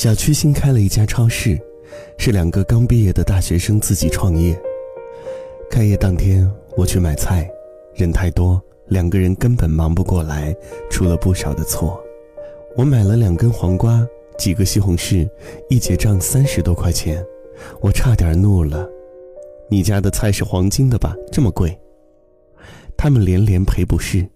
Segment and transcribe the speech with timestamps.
[0.00, 1.60] 小区新开了一家超市，
[2.16, 4.58] 是两个刚毕业的大学生自己创业。
[5.70, 7.46] 开业当天，我去买菜，
[7.94, 8.58] 人太多，
[8.88, 10.56] 两个人根本忙不过来，
[10.90, 12.02] 出了不少的错。
[12.78, 14.02] 我买了两根黄瓜，
[14.38, 15.28] 几个西红柿，
[15.68, 17.22] 一结账三十多块钱，
[17.82, 18.88] 我差点怒了。
[19.68, 21.14] 你家的菜是黄金的吧？
[21.30, 21.78] 这么贵？
[22.96, 24.26] 他们连连赔不是。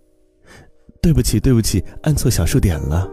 [1.00, 3.08] 对不起，对不起，按错小数点了。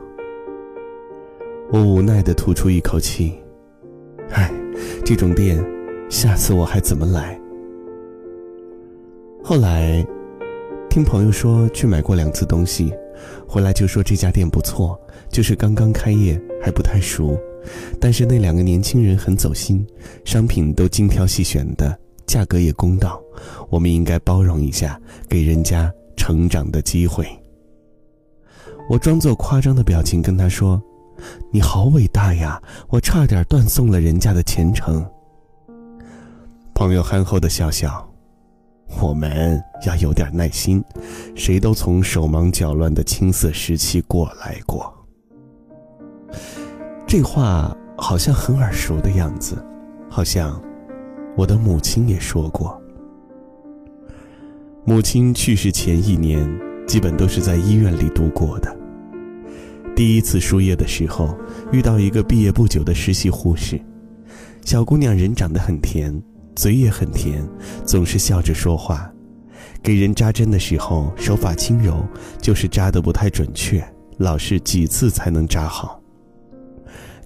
[1.72, 3.34] 我无奈地吐出一口气，
[4.32, 4.52] 唉，
[5.06, 5.58] 这种店，
[6.10, 7.40] 下次我还怎么来？
[9.42, 10.06] 后来，
[10.90, 12.94] 听朋友说去买过两次东西，
[13.48, 17.40] 回来就说这家店不错，就是刚刚开业还不太熟，
[18.02, 19.88] 但是那两个年轻人很走心，
[20.26, 23.18] 商品都精挑细选的，价格也公道，
[23.70, 27.26] 我们应该包容一下，给人家成长的机会。
[28.90, 30.78] 我装作夸张的表情跟他说。
[31.52, 32.62] 你好伟大呀！
[32.90, 35.06] 我差点断送了人家的前程。
[36.74, 38.10] 朋友憨厚的笑笑，
[39.02, 40.84] 我们要有点耐心，
[41.36, 44.92] 谁都从手忙脚乱的青涩时期过来过。
[47.06, 49.64] 这话好像很耳熟的样子，
[50.10, 50.62] 好像
[51.38, 52.82] 我的母亲也说过。
[54.84, 56.50] 母亲去世前一年，
[56.88, 58.81] 基本都是在医院里度过的。
[59.96, 61.38] 第一次输液的时候，
[61.72, 63.80] 遇到一个毕业不久的实习护士，
[64.66, 66.20] 小姑娘人长得很甜，
[66.56, 67.48] 嘴也很甜，
[67.86, 69.12] 总是笑着说话。
[69.84, 72.04] 给人扎针的时候手法轻柔，
[72.40, 73.84] 就是扎得不太准确，
[74.18, 76.02] 老是几次才能扎好。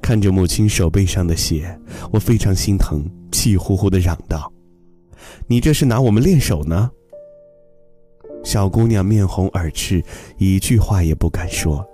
[0.02, 1.80] 看着母亲手背上的血，
[2.11, 4.52] 我非常心疼，气呼呼地嚷道
[5.47, 6.91] ：“你这是拿我们练手呢？”
[8.43, 10.03] 小姑娘面红耳赤，
[10.38, 11.86] 一句话也不敢说。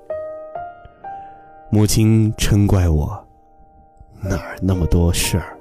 [1.73, 3.17] 母亲嗔怪我，
[4.21, 5.57] 哪儿那么多事儿？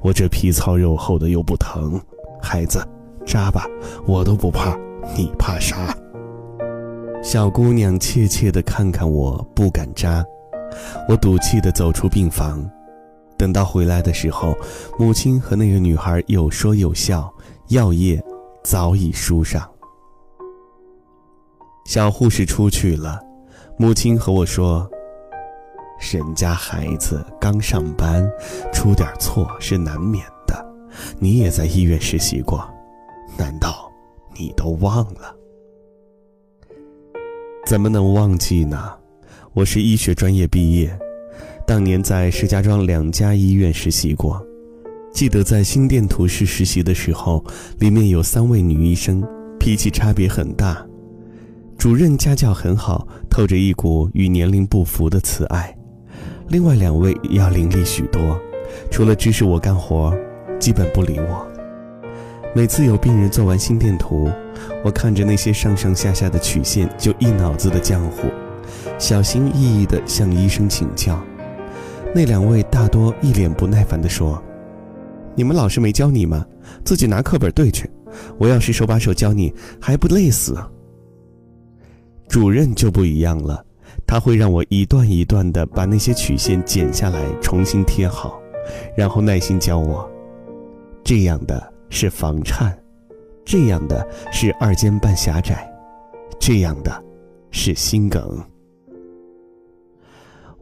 [0.00, 2.00] 我这皮糙肉厚的又不疼，
[2.40, 2.78] 孩子，
[3.26, 3.66] 扎吧，
[4.06, 4.78] 我都不怕，
[5.16, 5.92] 你怕啥？
[7.24, 10.24] 小姑娘怯怯地看看我，不敢扎。
[11.08, 12.64] 我赌气地走出病房，
[13.36, 14.54] 等到回来的时候，
[14.96, 17.28] 母亲和那个女孩有说有笑，
[17.70, 18.22] 药液
[18.62, 19.68] 早已输上。
[21.84, 23.20] 小护士出去了，
[23.76, 24.88] 母亲和我说。
[25.98, 28.24] 人家孩子刚上班，
[28.72, 30.66] 出点错是难免的。
[31.18, 32.66] 你也在医院实习过，
[33.36, 33.90] 难道
[34.36, 35.34] 你都忘了？
[37.66, 38.92] 怎么能忘记呢？
[39.52, 40.96] 我是医学专业毕业，
[41.66, 44.40] 当年在石家庄两家医院实习过。
[45.12, 47.44] 记得在心电图室实习的时候，
[47.80, 49.22] 里面有三位女医生，
[49.58, 50.86] 脾气差别很大。
[51.76, 55.76] 主任家教很好，透着一股与年龄不符的慈爱。
[56.48, 58.40] 另外两位要伶俐许多，
[58.90, 60.16] 除了指使我干活，
[60.58, 61.46] 基本不理我。
[62.54, 64.30] 每次有病人做完心电图，
[64.82, 68.28] 我看着那些上上下下的曲线，就一脑子的浆糊，
[68.98, 71.22] 小心翼翼地向医生请教。
[72.14, 74.42] 那两位大多一脸不耐烦地说
[75.36, 76.46] ：“你们老师没教你吗？
[76.82, 77.90] 自己拿课本对去。
[78.38, 80.56] 我要是手把手教你，还不累死？”
[82.26, 83.62] 主任就不一样了。
[84.08, 88.40] 他会让我一段一段的把那些曲线剪下来，重新贴好，
[88.96, 90.10] 然后耐心教我。
[91.04, 92.74] 这样的是房颤，
[93.44, 95.70] 这样的是二尖瓣狭窄，
[96.40, 97.04] 这样的
[97.50, 98.42] 是心梗。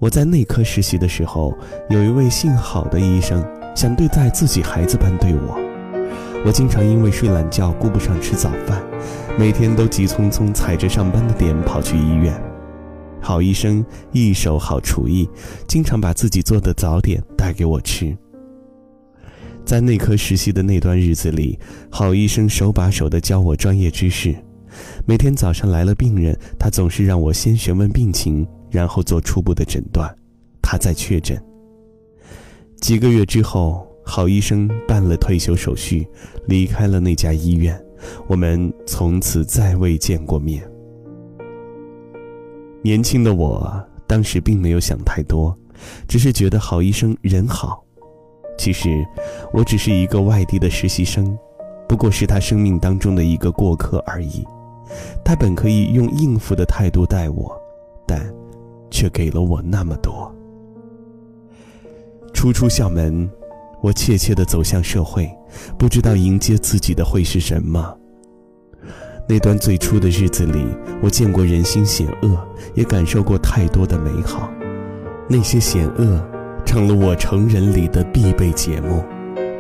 [0.01, 1.57] 我在内科实习的时候，
[1.89, 3.47] 有一位姓郝的医生
[3.77, 5.57] 想对待自己孩子般对我，
[6.45, 8.83] 我经常因为睡懒觉顾不上吃早饭，
[9.39, 12.35] 每天都急匆匆踩着上班的点跑去医院。
[13.27, 15.29] 好医生一手好厨艺，
[15.67, 18.17] 经常把自己做的早点带给我吃。
[19.65, 21.59] 在内科实习的那段日子里，
[21.91, 24.33] 好医生手把手的教我专业知识。
[25.05, 30.09] 每天早上来了病人，他总是让我先询问病情，然后做初步的诊断，
[30.63, 31.37] 他再确诊。
[32.81, 36.07] 几个月之后，好医生办了退休手续，
[36.47, 37.77] 离开了那家医院，
[38.29, 40.63] 我们从此再未见过面。
[42.87, 45.53] 年轻的我当时并没有想太多，
[46.07, 47.83] 只是觉得好医生人好。
[48.57, 49.05] 其实，
[49.53, 51.37] 我只是一个外地的实习生，
[51.89, 54.47] 不过是他生命当中的一个过客而已。
[55.25, 57.61] 他本可以用应付的态度待我，
[58.07, 58.33] 但
[58.89, 60.33] 却给了我那么多。
[62.33, 63.29] 初出校门，
[63.83, 65.29] 我怯怯地走向社会，
[65.77, 67.99] 不知道迎接自己的会是什么。
[69.29, 70.65] 那段最初的日子里，
[71.03, 72.39] 我见过人心险恶，
[72.75, 74.49] 也感受过太多的美好。
[75.29, 76.25] 那些险恶，
[76.65, 79.03] 成了我成人里的必备节目，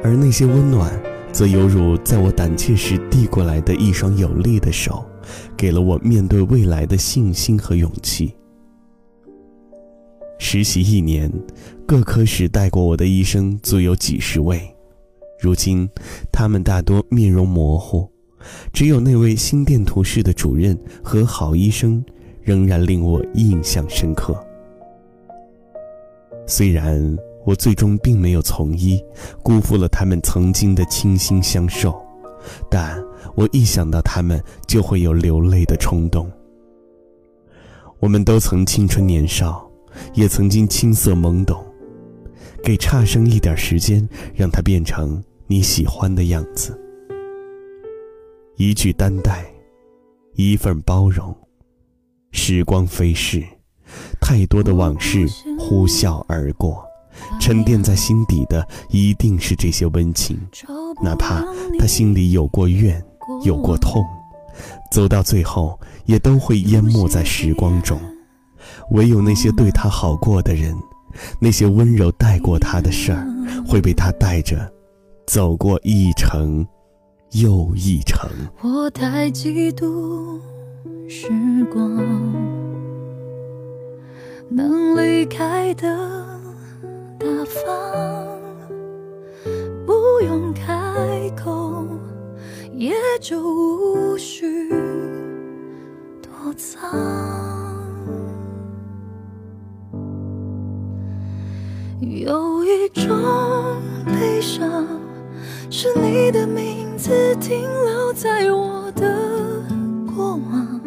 [0.04, 0.92] 而那些温暖，
[1.32, 5.04] 则犹如在我胆怯时递过来的一双有力的手，
[5.56, 8.32] 给了我面对未来的信心和勇气。
[10.38, 11.28] 实习一年，
[11.84, 14.62] 各科室带过我的医生足有几十位，
[15.40, 15.88] 如今，
[16.30, 18.08] 他们大多面容模糊，
[18.72, 22.04] 只有那位心电图室的主任和好医生，
[22.42, 24.36] 仍然令我印象深刻。
[26.46, 29.02] 虽然我最终并没有从医，
[29.42, 31.94] 辜负了他们曾经的倾心相授，
[32.70, 33.02] 但
[33.34, 36.30] 我一想到他们，就会有流泪的冲动。
[38.00, 39.64] 我们都曾青春年少。
[40.12, 41.64] 也曾经青涩懵懂，
[42.62, 46.78] 给差生一点时间，让他变成你喜欢的样子。
[48.58, 49.44] 一句担待，
[50.34, 51.36] 一份包容。
[52.32, 53.44] 时光飞逝，
[54.18, 55.26] 太多的往事
[55.58, 56.82] 呼啸而过，
[57.38, 60.40] 沉淀在心底的一定是这些温情，
[61.02, 61.44] 哪怕
[61.78, 63.02] 他心里有过怨，
[63.44, 64.02] 有过痛，
[64.90, 68.00] 走到最后也都会淹没在时光中。
[68.92, 70.74] 唯有那些对他好过的人，
[71.38, 73.26] 那些温柔带过他的事儿，
[73.66, 74.72] 会被他带着
[75.26, 76.66] 走过一程
[77.32, 78.30] 又一程。
[78.62, 80.40] 我太嫉妒
[81.08, 81.28] 时
[81.72, 81.96] 光
[84.48, 85.86] 能离开的
[87.18, 88.40] 大方，
[89.84, 89.92] 不
[90.24, 90.72] 用开
[91.36, 91.84] 口，
[92.72, 94.70] 也就无需
[96.22, 96.90] 躲藏。
[102.00, 103.10] 有一种
[104.06, 104.86] 悲伤，
[105.70, 109.06] 是你的名名字停留在我的
[110.16, 110.80] 过往，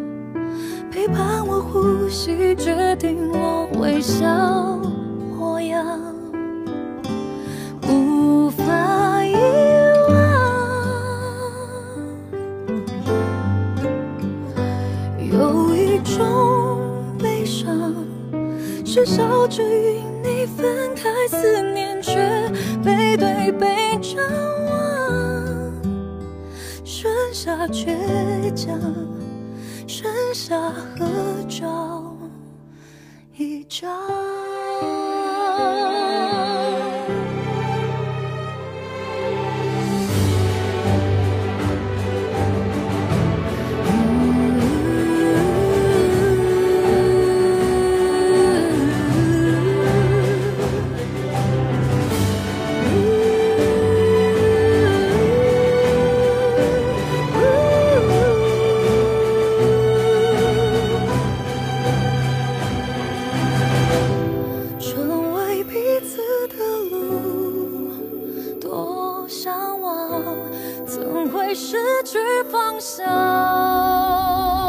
[0.92, 4.80] 陪伴我呼吸，决定我微笑
[5.38, 5.86] 模样，
[7.88, 9.36] 无法遗
[10.10, 10.18] 忘。
[15.20, 16.80] 有一种
[17.20, 17.94] 悲伤，
[18.84, 22.16] 是笑着与你分开，思念却
[22.84, 24.18] 背对背张
[24.66, 24.79] 望，
[27.32, 28.76] 剩下倔强，
[29.88, 31.06] 剩下合
[31.48, 32.18] 照
[33.38, 34.29] 一张。
[71.50, 72.20] 会失去
[72.52, 74.69] 方向。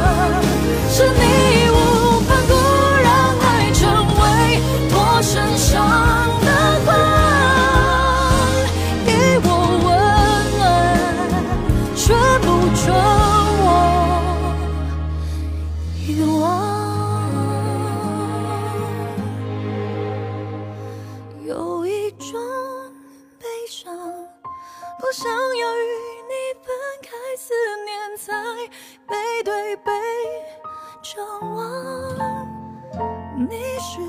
[0.00, 0.37] 不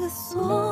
[0.10, 0.69] 对背张望，你是所。